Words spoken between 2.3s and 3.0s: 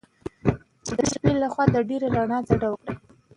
څخه ډډه وکړئ.